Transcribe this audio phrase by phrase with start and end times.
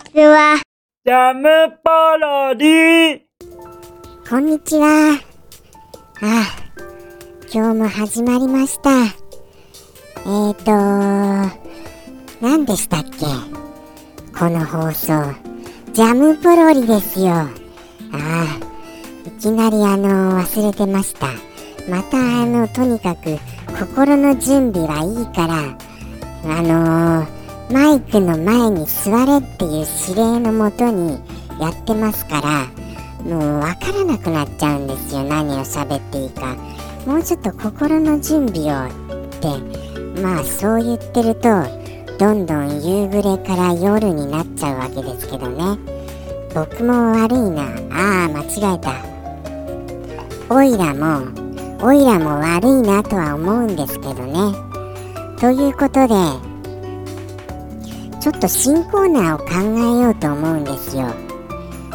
[0.00, 0.60] ちは。
[1.04, 1.48] ジャム
[1.84, 3.20] パロディ
[4.28, 5.14] こんにちは。
[5.14, 5.18] あ
[6.22, 6.44] あ、
[7.52, 8.90] 今日も始まりました。
[8.90, 10.72] えーと、
[12.40, 13.26] 何でしたっけ？
[14.36, 15.34] この放送。
[15.92, 17.28] ジャムポロリですよ。
[17.32, 17.48] あ
[18.12, 18.44] あ、
[19.26, 21.26] いきなりあの、忘れてました。
[21.88, 23.38] またあの、とにかく、
[23.78, 25.76] 心の準備はいいから、
[26.58, 27.39] あのー
[27.70, 31.18] マイクの前に座れっていう指令のもとに
[31.60, 32.66] やってますから、
[33.24, 35.22] もうわからなくなっちゃうんですよ。
[35.22, 36.56] 何を喋っていいか。
[37.06, 38.90] もうちょっと心の準備をっ
[39.40, 41.48] て、まあそう言ってると、
[42.18, 45.78] どんどん夕暮れから夜になっちゃうわけですけどね。
[46.52, 47.62] 僕も悪いな。
[47.92, 48.94] ああ、間違えた。
[50.52, 51.28] オイラも、
[51.82, 54.54] オイラも悪いなとは思うんですけどね。
[55.38, 56.49] ということで、
[58.20, 59.44] ちょっと新コーナーを考
[59.98, 61.04] えようと思うんですよ。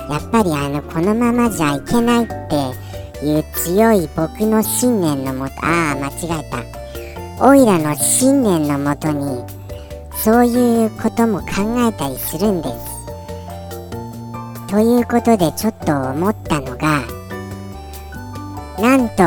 [0.10, 7.46] やっぱりあの、このままじゃいけないっていう強い僕の信念のもと、ああ、間違えた。
[7.48, 9.44] オイラの信念のもとに、
[10.16, 11.48] そういうことも考
[11.88, 12.76] えたりするんです。
[14.68, 17.04] ということでちょっと思ったのが、
[18.80, 19.24] なんと、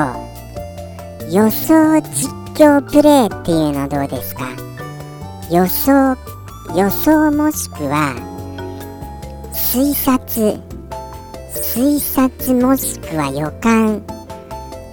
[1.30, 4.48] 予想実況プレイっていうのどうですか？
[5.50, 6.16] 予想
[6.76, 8.14] 予想もしくは
[9.52, 10.60] 推察。
[11.74, 14.02] 推察もしくは予感。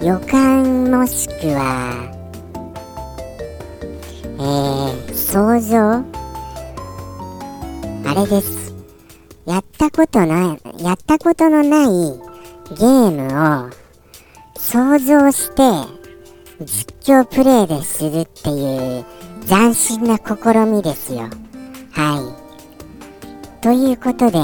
[0.02, 2.12] 予感もしくは
[4.38, 6.04] えー、想像。
[8.08, 8.74] あれです。
[9.46, 11.86] やったことないやったことのない
[12.74, 13.70] ゲームを
[14.58, 15.62] 想像して
[16.64, 19.04] 実況プレイでするっていう
[19.46, 21.28] 斬新な試みですよ。
[21.96, 23.62] はい。
[23.62, 24.38] ということで、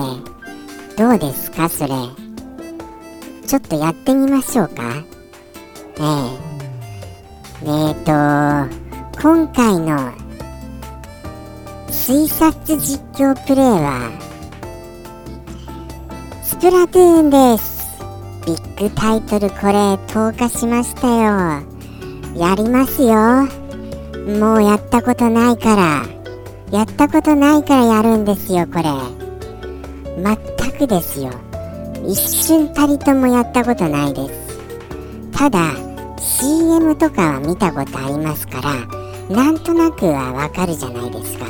[0.97, 1.91] どうですか、それ。
[3.47, 4.83] ちょっとやってみましょうか。
[5.99, 6.03] え
[7.63, 8.75] ええー、と、
[9.21, 10.13] 今回の
[11.89, 14.11] 推察実況プレイは、
[16.43, 17.83] スプラトゥーンです。
[18.47, 21.63] ビッグタイトルこれ投下しましたよ。
[22.35, 23.47] やりますよ。
[24.39, 26.22] もうやったことないから。
[26.73, 28.85] やったことないからやるんですよ、これ。
[30.17, 31.31] 全くですよ。
[32.07, 34.59] 一瞬たりともやったことないです。
[35.33, 35.75] ただ、
[36.19, 41.45] CM とかは見たことありますから、なんとなくはわかるじゃないですか。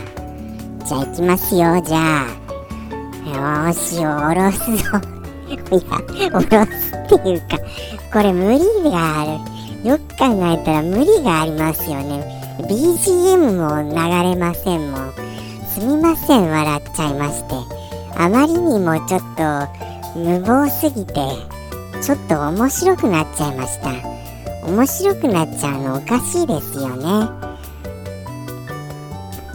[0.86, 2.42] じゃあ行きますよ、じゃあ。
[3.24, 4.98] よーし、おろすぞ。
[5.48, 7.58] いや、おろすっていうか、
[8.12, 8.58] これ無理
[8.90, 9.24] があ
[9.84, 9.88] る。
[9.88, 12.41] よく考えたら無理がありますよね。
[12.58, 13.94] BGM も流
[14.30, 15.12] れませんもん。
[15.66, 17.54] すみません、笑っちゃいまして。
[18.16, 21.14] あまりにもちょっと無謀すぎて、
[22.02, 23.90] ちょっと面白くなっちゃいました。
[24.68, 27.28] 面白くなっちゃうのおかしいですよね。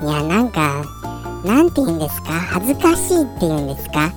[0.03, 0.83] いや、なんか、
[1.45, 2.31] なんて言うんですか？
[2.31, 4.11] 恥ずかしいって言うんですか？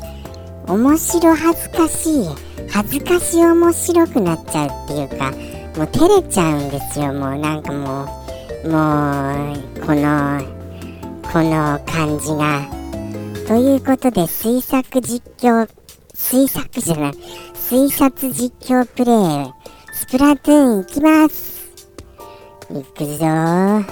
[0.67, 2.29] 面白恥ずかしい。
[2.73, 5.31] 恥ずかしい面白くなっちゃうっていうか、
[5.77, 7.13] もう照れちゃうんですよ。
[7.13, 8.09] もうなんかもう、
[8.65, 10.41] もう、この、
[11.33, 12.69] この感じが。
[13.47, 15.69] ということで、推察実況、
[16.15, 17.13] 推察じゃない、
[17.55, 19.13] 推察実況プレ
[19.49, 19.53] イ、
[19.95, 21.71] スプラトゥーンいきます。
[22.71, 23.85] いくぞー。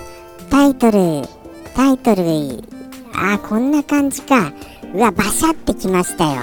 [0.51, 1.27] タイトル、
[1.75, 2.23] タイトル、
[3.15, 4.53] あー、こんな感じか。
[4.95, 6.43] うわ、バシャってきましたよ。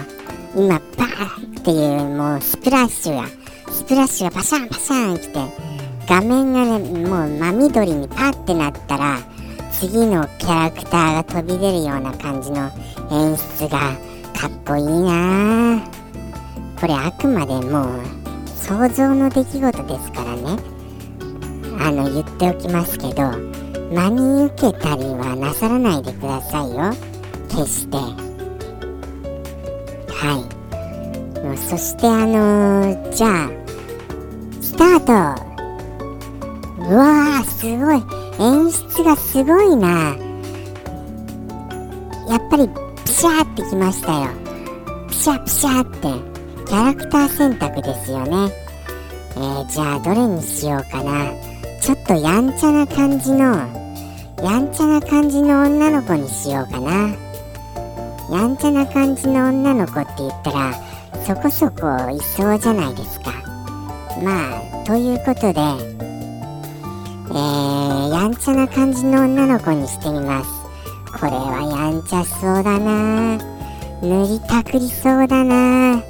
[0.56, 3.28] 今、バーっていう、もうスプラッシュが、
[3.72, 5.65] スプラッシュがバシャンバシャン来て、
[6.08, 9.18] 画面がね、もう真緑にパッてなったら、
[9.72, 12.72] 次のキャラクターが飛び出るような感じの
[13.12, 13.80] 演出が
[14.34, 15.82] かっこいいな。
[16.80, 18.02] これあくまでもう
[18.48, 20.58] 想像の出来事ですからね。
[21.80, 23.32] あの言っておきますけど
[23.92, 26.94] 真に受けたりはなさらないでくださいよ。
[27.50, 27.98] 決して。
[30.12, 31.58] はい。
[31.58, 33.50] そしてあのー、じゃあ
[34.62, 35.55] スタート。
[36.88, 38.04] うわーすごい。
[38.40, 40.16] 演出がすごいな。
[42.28, 42.70] やっぱり
[43.06, 44.30] ピシャーってきましたよ。
[45.08, 45.86] ピシャピシャーっ
[46.30, 46.36] て。
[46.66, 48.52] キャラクター選択ですよね。
[49.36, 51.32] えー、じゃあどれにしようかな。
[51.80, 53.56] ちょっとやんちゃな感じの
[54.42, 57.16] やんちゃな感じの女の子にしようかな。
[58.32, 60.74] やんちゃな感じの女の子って言ったら
[61.24, 63.32] そこそこいそうじゃないですか。
[64.24, 70.50] まあということでー、やんちゃな感じの女の子にしてみます。
[71.20, 73.38] これはやんちゃそうだな。
[74.02, 76.02] 塗りたくりそうだな。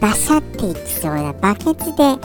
[0.00, 1.32] バシャっていきそうだ。
[1.34, 2.16] バケツで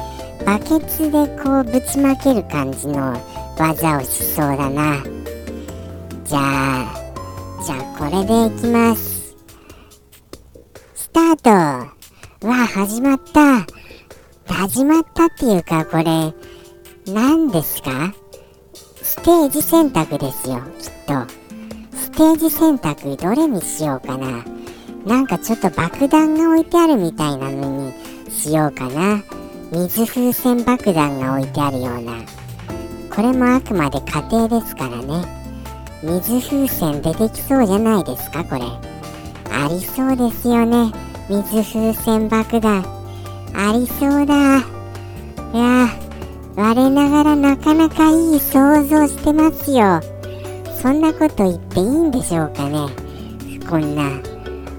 [0.45, 3.19] バケツでこうぶちまける感じの
[3.57, 5.03] 技をしそうだな。
[6.25, 7.03] じゃあ
[7.65, 9.35] じゃあこれでいきます。
[10.95, 11.49] スタート。
[12.47, 13.65] わあ始まった。
[14.53, 16.03] 始まったっていうかこれ
[17.07, 18.13] 何ですか？
[19.01, 21.27] ステージ選択ですよきっと。
[21.97, 24.43] ステージ選択どれにしようかな。
[25.05, 27.93] なんかちょっと爆弾が置いてあるみたいなのに
[28.31, 29.21] しようかな。
[29.71, 32.13] 水風船爆弾が置いてあるような。
[33.13, 35.25] これもあくまで家庭ですからね。
[36.03, 38.61] 水風船出てきそうじゃないですかこれ。
[39.51, 40.91] ありそうですよね。
[41.29, 42.83] 水風船爆弾。
[43.55, 44.59] ありそうだ。
[44.59, 45.89] いや
[46.55, 50.01] 我ながらなかなかいい想像してますよ。
[50.81, 52.87] そんなこと言っていいんでしょうかね。
[53.69, 54.19] こんな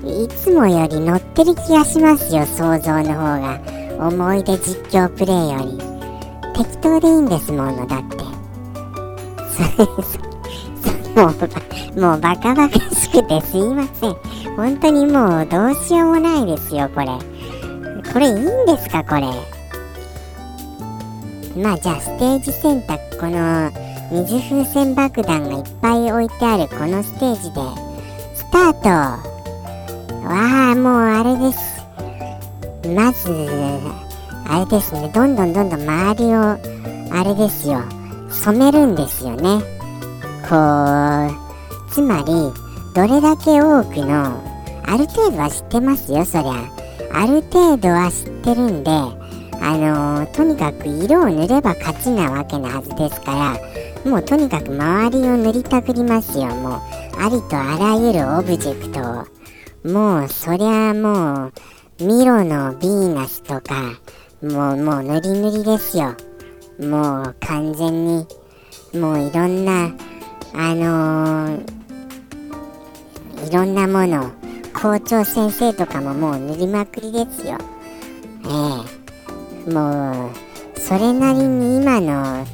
[0.04, 3.60] いつもより乗ってる気がしますよ想像の方が。
[3.98, 5.78] 思い出実況プレイより。
[6.54, 8.24] 適当でいいんですものだって。
[11.14, 14.14] もうもうバカバカしくてすいません。
[14.56, 17.06] 本当にもうどうしようもないですよこれ。
[18.12, 19.53] これいいんですかこれ。
[21.56, 23.70] まあじゃあステージ選択この
[24.10, 27.60] 水風船爆弾がいっぱい置いてあるこのステージで
[28.34, 31.74] スタートわあもうあれです。
[32.88, 33.30] まず
[34.46, 35.10] あれですね。
[35.14, 36.40] どんどんどんどん周りを
[37.12, 37.82] あれですよ。
[38.30, 39.60] 染めるんですよね。
[40.48, 40.56] こ
[41.88, 42.24] うつまり
[42.94, 44.42] どれだけ多くの
[44.86, 46.84] ある程度は知ってますよそりゃ。
[47.12, 48.90] ある程度は知ってるんで
[49.66, 53.58] あのー、とにかく色を塗れば勝ちなわけなはずですか
[54.04, 56.48] らもうとにかく周りを塗りたくりますよ。
[56.48, 56.80] もう
[57.18, 59.90] ありとあらゆるオブジェクトを。
[59.90, 61.52] もうそりゃもう
[62.04, 63.98] ミロのヴィーナスとか
[64.42, 66.14] もうもう塗り塗りですよ。
[66.78, 68.26] もう完全に
[68.92, 69.94] もういろんな
[70.52, 74.30] あのー、いろんなもの
[74.74, 77.56] 校長先生とかももう塗りまくりですよ。
[78.44, 79.03] ええ。
[79.66, 80.30] も
[80.76, 82.46] うそれなりに今の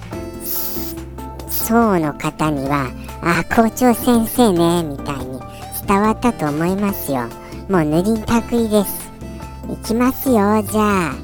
[1.48, 2.90] 層の方には
[3.22, 5.40] あ校長先生ねみたいに
[5.86, 7.28] 伝わったと思いますよ。
[7.68, 9.10] もう塗りたくりです。
[9.70, 11.14] いきますよじゃあ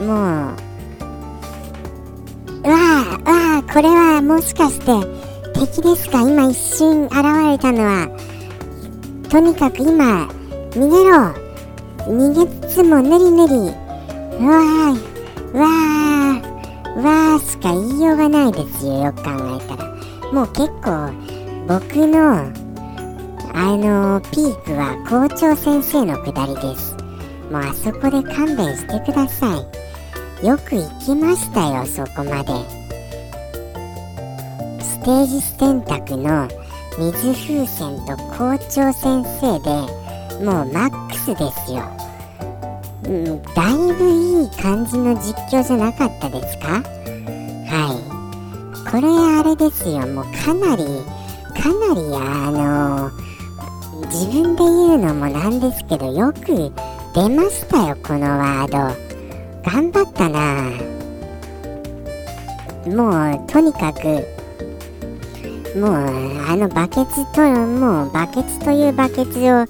[0.00, 0.08] もう
[2.62, 4.86] わあわあこれはもしかして
[5.54, 6.20] 敵ですか？
[6.22, 8.08] 今一瞬現れたのは。
[9.28, 10.28] とにかく今
[10.70, 11.34] 逃げろ。
[12.06, 13.54] 逃げつつもぬりぬり。
[13.54, 15.09] うわー。
[15.52, 19.30] わーわーしか言いようがないですよよく考
[19.60, 19.90] えたら。
[20.32, 21.10] もう結構
[21.66, 22.52] 僕の
[23.52, 26.96] あのピークは校長先生のくだりです。
[27.50, 30.46] もうあそこで勘弁してください。
[30.46, 32.52] よく行きましたよそこまで。
[34.80, 36.48] ステージ選択の
[36.98, 39.70] 水風船と校長先生で
[40.44, 41.82] もうマックスですよ、
[43.10, 46.80] うん、だいぶいい感じの実況じゃなかったですか？
[47.66, 48.90] はい。
[48.90, 49.08] これ
[49.40, 50.06] あれですよ。
[50.06, 50.84] もうかなり
[51.60, 53.10] かなりあの
[54.06, 56.72] 自分で言うのもなんですけどよく
[57.12, 58.78] 出ましたよこのワード。
[59.68, 60.70] 頑張ったな。
[62.86, 63.10] も
[63.44, 63.98] うとにかく
[65.76, 65.94] もう
[66.48, 69.66] あのバケツともうバケツというバケツを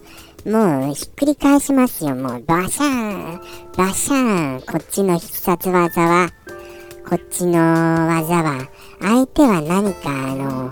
[0.47, 3.41] もうひっくり返しますよもうバシャーン
[3.77, 6.31] バシャーンこっちの必殺技は
[7.09, 8.69] こっちの技は
[9.01, 10.71] 相手は何かあの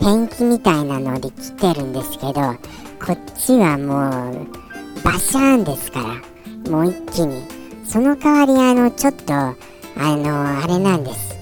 [0.00, 2.32] ペンキみたいなので来てるんですけど
[3.04, 6.00] こっちはもうバシャーンですか
[6.64, 7.42] らもう一気に
[7.84, 9.56] その代わりあのちょっとあ
[9.96, 11.36] のあれなんです。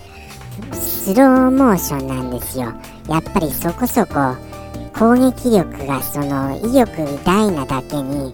[0.73, 2.73] スローモーションなんですよ。
[3.09, 4.37] やっぱりそこそこ
[4.97, 8.33] 攻撃力がその威力大なだけに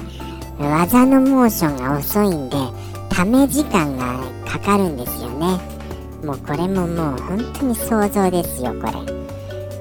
[0.59, 2.57] 技のモーションが遅いんで
[3.09, 5.59] ため時間がかかるんですよね。
[6.25, 8.93] もうこれももう本当に想像ですよこれ。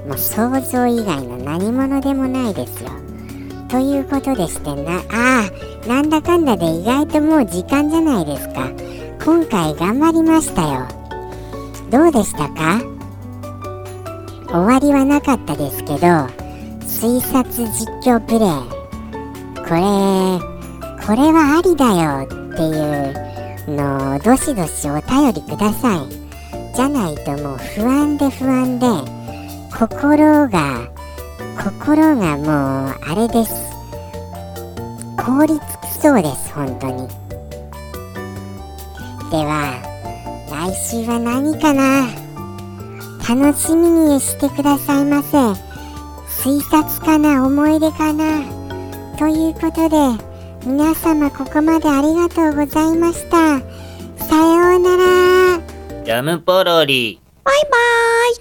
[0.08, 2.90] もう想像以外の何者でもないですよ。
[3.68, 5.44] ということでしてなあ
[5.84, 8.70] あなんだかんだで意外ともう時間じゃないですか。
[9.24, 10.88] 今回頑張りましたよ。
[11.90, 12.80] どうでしたか？
[14.48, 16.39] 終わりはなかったですけど
[16.98, 18.48] 推察実況プレイ。
[19.56, 19.80] これ
[21.06, 22.70] これはありだよってい
[23.72, 26.08] うのをどしどしお便りください。
[26.74, 28.86] じゃないともう不安で不安で
[29.72, 30.88] 心が
[31.64, 33.54] 心がもうあれです。
[35.16, 35.60] 凍りつ
[35.98, 37.08] きそうです本当に。
[39.30, 39.78] では
[40.50, 42.08] 来週は何かな？
[43.28, 45.69] 楽しみにしてくださいませ。
[46.42, 48.42] 推察かな思い出かな。
[49.18, 49.96] ということで
[50.64, 53.60] 皆様ここまでありがとうございました。
[54.24, 55.60] さようなら。
[56.02, 57.20] ジャムポロリ。
[57.44, 58.36] バイバーイ